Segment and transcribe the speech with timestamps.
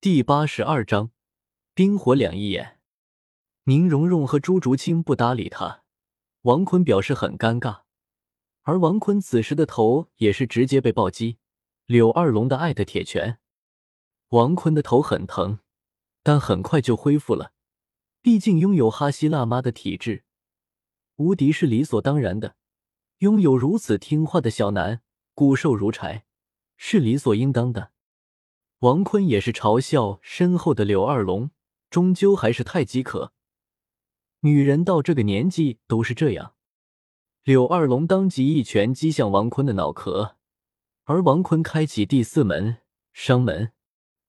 [0.00, 1.10] 第八十二章，
[1.74, 2.78] 冰火两仪眼。
[3.64, 5.82] 宁荣荣和朱竹清不搭理他，
[6.42, 7.80] 王坤表示很尴尬，
[8.62, 11.38] 而王坤此时的头也是直接被暴击。
[11.86, 13.40] 柳二龙的爱的铁拳，
[14.28, 15.58] 王坤的头很疼，
[16.22, 17.52] 但很快就恢复了，
[18.22, 20.22] 毕竟拥有哈希辣妈的体质，
[21.16, 22.54] 无敌是理所当然的。
[23.18, 25.02] 拥有如此听话的小南，
[25.34, 26.24] 骨瘦如柴，
[26.76, 27.90] 是理所应当的。
[28.80, 31.50] 王坤也是嘲笑身后的柳二龙，
[31.90, 33.32] 终究还是太饥渴。
[34.40, 36.54] 女人到这个年纪都是这样。
[37.42, 40.36] 柳二龙当即一拳击向王坤的脑壳，
[41.04, 42.76] 而王坤开启第四门
[43.12, 43.72] 伤门，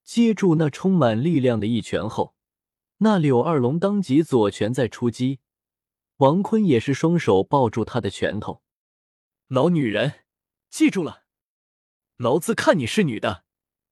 [0.04, 2.34] 接住那充满力量的一拳后，
[2.98, 5.42] 那柳二龙当即左拳再出击，
[6.18, 8.64] 王坤也是双手抱住他的拳头。
[9.48, 10.22] 老女人，
[10.72, 11.26] 记住了，
[12.18, 13.44] 老子看你是女的。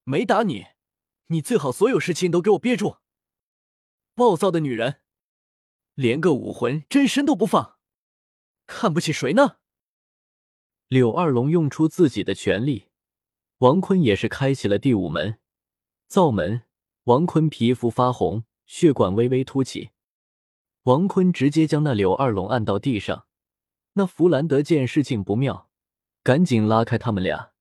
[0.10, 0.68] 没打你，
[1.26, 2.96] 你最好所有事情都给我憋住。
[4.16, 5.02] 暴躁的女人，
[5.96, 7.78] 连个武魂真身都不放，
[8.66, 9.58] 看不起谁呢？
[10.88, 12.88] 柳二龙用出自己的全力，
[13.58, 15.40] 王坤也是开启了第五门
[16.08, 16.64] 灶门。
[17.04, 19.90] 王坤皮肤发红，血管微微凸起。
[20.84, 23.28] 王坤直接将那柳二龙按到地上。
[23.96, 25.70] 那弗兰德见事情不妙，
[26.24, 27.52] 赶紧拉开他们俩。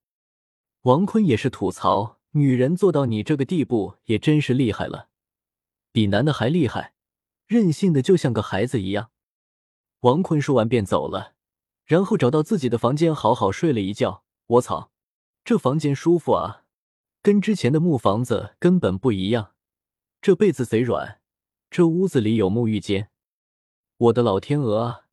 [0.83, 2.16] 王坤也是吐槽。
[2.37, 5.09] 女人做到你这个地步也真是厉害了，
[5.91, 6.93] 比男的还厉害，
[7.47, 9.11] 任性的就像个孩子一样。
[10.01, 11.33] 王坤说完便走了，
[11.87, 14.23] 然后找到自己的房间好好睡了一觉。
[14.48, 14.91] 我操，
[15.47, 16.65] 这房间舒服啊，
[17.23, 19.53] 跟之前的木房子根本不一样。
[20.21, 21.23] 这被子贼软，
[21.71, 23.09] 这屋子里有沐浴间。
[23.97, 25.06] 我的老天鹅啊，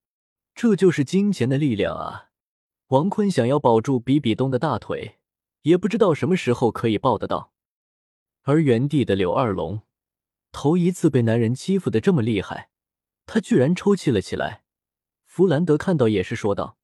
[0.53, 2.31] 这就是金钱的力量啊！
[2.87, 5.19] 王坤想要保住比比东的大腿。
[5.63, 7.53] 也不知道什么时候可以抱得到，
[8.43, 9.81] 而原地的柳二龙
[10.51, 12.69] 头一次被男人欺负的这么厉害，
[13.25, 14.63] 他居然抽泣了起来。
[15.25, 16.77] 弗兰德看到也是说道：“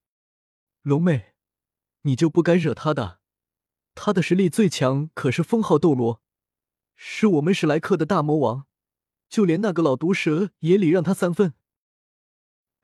[0.81, 1.33] 龙妹，
[2.01, 3.19] 你就不该惹他的，
[3.93, 6.21] 他的实力最强，可是封号斗罗，
[6.95, 8.65] 是我们史莱克的大魔王，
[9.27, 11.53] 就连那个老毒蛇也礼让他三分。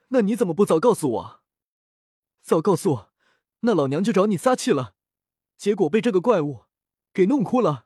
[0.10, 1.42] 那你怎么不早告诉我？
[2.42, 3.14] 早告诉我，
[3.62, 4.94] 那老娘就找你撒气了。”
[5.58, 6.66] 结果被这个怪物
[7.14, 7.86] 给弄哭了，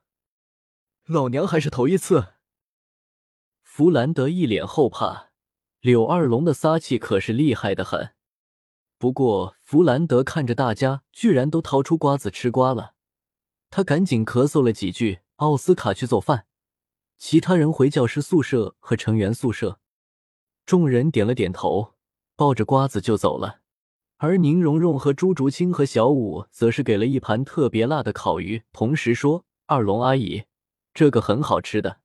[1.05, 2.33] 老娘还是头一次。
[3.61, 5.31] 弗兰德一脸后怕，
[5.79, 8.13] 柳二龙的撒气可是厉害的很。
[8.97, 12.95] 不过弗兰德看着大家居然都掏出瓜子吃瓜了，
[13.69, 15.19] 他赶紧咳嗽了几句。
[15.39, 16.47] 奥斯卡去做饭，
[17.17, 19.79] 其他人回教师宿舍和成员宿舍。
[20.65, 21.95] 众人点了点头，
[22.35, 23.61] 抱着瓜子就走了。
[24.21, 30.43] 而宁荣荣和朱竹清和小五则是给了一盘特别辣的烤鱼，同时说：“二龙阿姨，
[30.93, 32.01] 这个很好吃的。”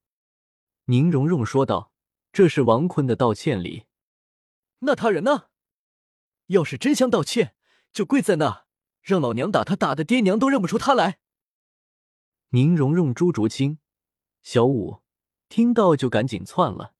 [0.87, 1.91] 宁荣荣说道
[2.33, 3.87] ：“这是王坤的道歉礼。”
[4.87, 5.47] 那他人呢？
[6.47, 7.57] 要是真想道歉，
[7.93, 8.67] 就跪在那，
[9.03, 11.19] 让老娘打他，打的爹娘都认不出他来。
[12.51, 13.79] 宁荣荣、朱竹清、
[14.41, 15.01] 小五
[15.49, 16.95] 听到就赶紧窜了。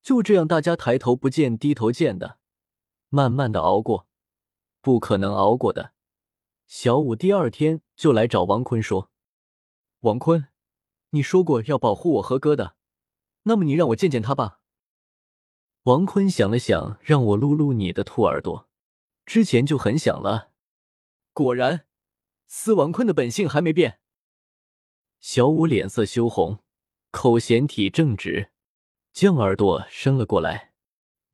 [0.00, 2.38] 就这样，大家抬头不见低头见的，
[3.10, 4.08] 慢慢的熬过。
[4.82, 5.94] 不可能熬过的。
[6.66, 9.10] 小五第二天就来找王坤说
[10.00, 10.48] ：“王坤，
[11.10, 12.76] 你说过要保护我和哥的，
[13.44, 14.60] 那么你让我见见他吧。”
[15.84, 18.68] 王坤想了想，让我撸撸你的兔耳朵。
[19.24, 20.52] 之前就很想了。
[21.32, 21.86] 果然，
[22.46, 24.00] 司王坤的本性还没变。
[25.20, 26.58] 小五脸色羞红，
[27.10, 28.50] 口嫌体正直，
[29.12, 30.72] 将耳朵伸了过来。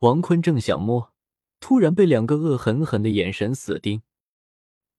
[0.00, 1.14] 王坤正想摸。
[1.60, 4.02] 突然被两个恶狠狠的眼神死盯，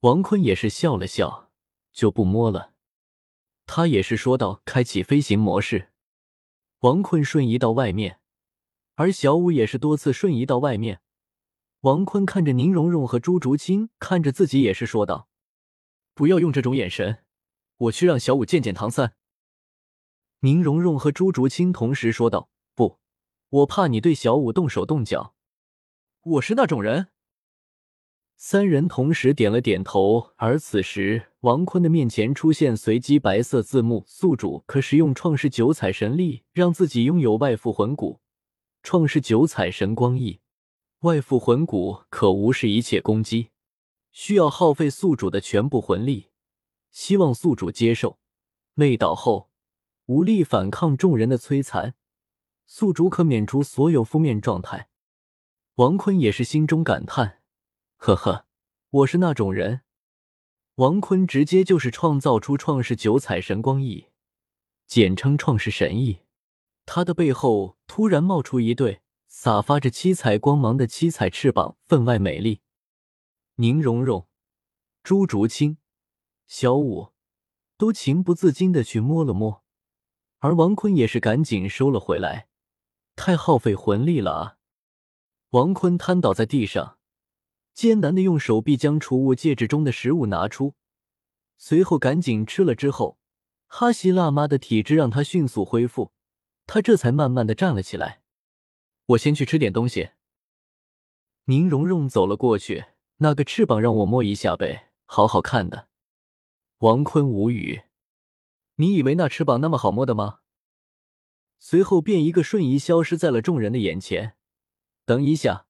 [0.01, 1.49] 王坤也是笑了笑，
[1.91, 2.73] 就不摸了。
[3.65, 5.89] 他也是说道：“开启飞行模式。”
[6.81, 8.19] 王坤瞬移到外面，
[8.95, 11.01] 而小五也是多次瞬移到外面。
[11.81, 15.29] 王坤看着宁荣荣和朱竹清，看着自己也是说道
[16.13, 17.23] ：“不要用这种眼神，
[17.77, 19.15] 我去让小五见见唐三。”
[20.41, 22.99] 宁荣荣和朱竹清同时说道：“不，
[23.49, 25.33] 我怕你对小五动手动脚。”
[26.21, 27.07] 我是那种人。
[28.35, 38.19] 三人同时点了点头，而此时王坤的面前出现随机白色字幕：“宿主可使用创世九彩神力，让自己拥有外附魂骨。
[38.83, 40.41] 创世九彩神光翼，
[40.99, 43.51] 外附魂骨可无视一切攻击，
[44.11, 46.27] 需要耗费宿主的全部魂力。
[46.91, 48.19] 希望宿主接受。
[48.75, 49.49] 内倒后，
[50.07, 51.95] 无力反抗众人的摧残，
[52.65, 54.87] 宿主可免除所有负面状态。”
[55.79, 57.41] 王坤也是心中感叹
[57.95, 58.45] ：“呵呵，
[58.89, 59.79] 我是那种人。”
[60.75, 64.07] 王坤直接就是创造出创世九彩神光翼，
[64.85, 66.19] 简称创世神翼。
[66.85, 68.99] 他的背后突然冒出一对
[69.29, 72.59] 洒发着七彩光芒的七彩翅膀，分外美丽。
[73.55, 74.27] 宁荣荣、
[75.01, 75.77] 朱竹清、
[76.45, 77.13] 小舞
[77.77, 79.63] 都情不自禁的去摸了摸，
[80.39, 82.49] 而王坤也是赶紧收了回来，
[83.15, 84.58] 太耗费魂力了啊！
[85.51, 86.99] 王坤瘫倒在地上，
[87.73, 90.75] 艰难的用手臂将储物戒指中的食物拿出，
[91.57, 93.17] 随后赶紧吃了之后，
[93.65, 96.11] 哈希辣妈的体质让他迅速恢复。
[96.67, 98.21] 他这才慢慢的站了起来。
[99.07, 100.11] 我先去吃点东西。
[101.45, 102.85] 宁荣荣走了过去，
[103.17, 105.87] 那个翅膀让我摸一下呗，好好看的。
[106.77, 107.81] 王坤无语，
[108.75, 110.41] 你以为那翅膀那么好摸的吗？
[111.57, 114.35] 随后便一个瞬移消失在了众人的眼前。
[115.09, 115.65] 等一下，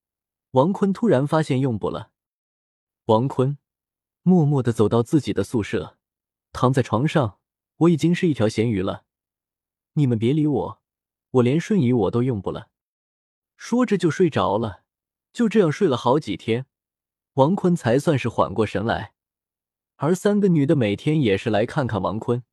[0.51, 2.11] 王坤突然发现用不了。
[3.05, 3.57] 王坤
[4.21, 5.97] 默默的走到自己的宿舍，
[6.51, 7.39] 躺在床上，
[7.77, 9.05] 我已经是一条咸鱼了。
[9.93, 10.81] 你们别理我。
[11.31, 12.69] 我连瞬移我都用不了，
[13.55, 14.83] 说着就睡着了。
[15.31, 16.65] 就这样睡了好几天，
[17.35, 19.13] 王坤才算是缓过神来。
[19.95, 22.43] 而三个女的每天也是来看看王坤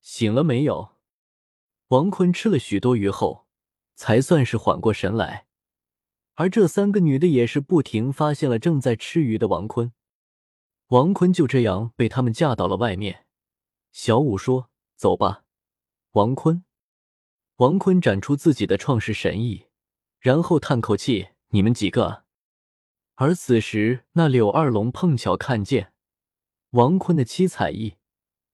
[0.00, 0.92] 醒了没有。
[1.88, 3.46] 王坤吃了许多鱼后，
[3.96, 5.46] 才算是缓过神来。
[6.34, 9.92] 而这三个女的也是不停发现了正在吃鱼的王坤。
[10.88, 13.26] 王坤就这样被他们架到了外面。
[13.92, 15.44] 小五说：“走吧，
[16.12, 16.64] 王坤。”
[17.56, 19.66] 王坤展出自己的创世神翼，
[20.18, 22.24] 然后叹口气：“你们几个。”
[23.16, 25.92] 而此时，那柳二龙碰巧看见
[26.70, 27.96] 王坤的七彩翼，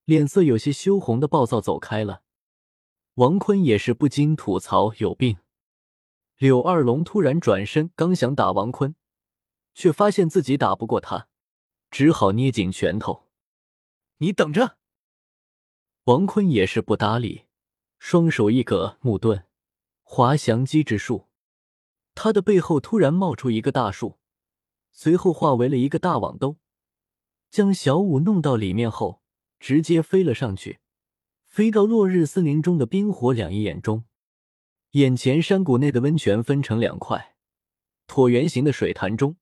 [0.05, 2.23] 脸色有些羞红的暴躁走开了。
[3.15, 5.39] 王坤也是不禁吐槽：“有病！”
[6.39, 8.95] 柳二龙突然转身，刚想打王坤，
[9.75, 11.27] 却发现自己打不过他，
[11.91, 13.25] 只好捏紧拳头
[14.19, 14.79] ：“你等着！”
[16.07, 17.47] 王坤也是不搭理。
[17.99, 19.47] 双手一格木盾，
[20.05, 21.27] 滑翔机之术。
[22.15, 24.19] 他的背后突然冒出一个大树，
[24.93, 26.59] 随后化为了一个大网兜，
[27.51, 29.21] 将小五弄到里面后，
[29.59, 30.79] 直接飞了上去，
[31.45, 34.05] 飞到落日森林中的冰火两仪眼中。
[34.93, 37.37] 眼前山谷内的温泉分成两块
[38.07, 39.37] 椭圆形的水潭中，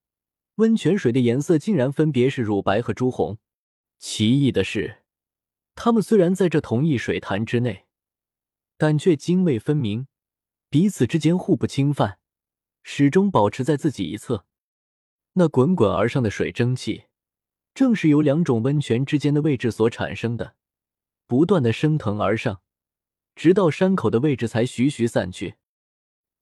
[0.56, 3.38] 温泉水的颜色竟然分别是乳白和朱红。
[3.98, 5.04] 奇异的是，
[5.75, 7.84] 他们虽然在这同一水潭之内。
[8.78, 10.06] 但却泾渭分明，
[10.69, 12.19] 彼此之间互不侵犯，
[12.82, 14.44] 始终保持在自己一侧。
[15.32, 17.04] 那滚滚而上的水蒸气，
[17.72, 20.56] 正是由两种温泉之间的位置所产生的，
[21.26, 22.60] 不断的升腾而上，
[23.37, 25.56] 直到山口的位置才徐徐散去。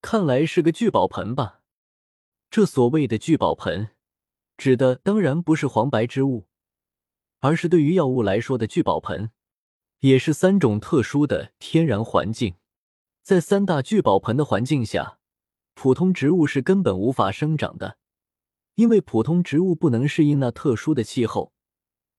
[0.00, 1.60] 看来是个聚宝盆吧？
[2.50, 3.90] 这所谓的聚宝盆，
[4.56, 6.46] 指的当然不是黄白之物，
[7.40, 9.32] 而是对于药物来说的聚宝盆。
[10.00, 12.56] 也是三种特殊的天然环境，
[13.22, 15.18] 在三大聚宝盆的环境下，
[15.74, 17.96] 普通植物是根本无法生长的，
[18.74, 21.52] 因为普通植物不能适应那特殊的气候。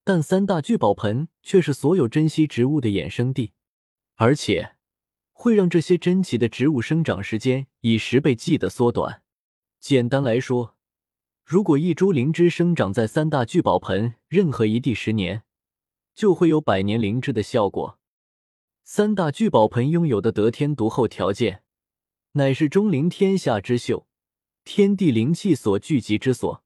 [0.04, 3.54] 但三大聚宝盆却是所有珍稀植物的衍生地，
[4.16, 4.76] 而且
[5.32, 9.22] 会让这些珍奇的植物生长时间以十倍计的缩短。
[9.80, 10.76] 简单来说，
[11.46, 15.44] 如果一株灵芝生长在三大聚宝盆任何一地十年。
[16.16, 18.00] 就会有百年灵芝的效果。
[18.86, 21.64] 三大聚宝盆拥有的得天独厚条件，
[22.32, 24.08] 乃是钟灵天下之秀，
[24.64, 26.64] 天地灵气所聚集之所。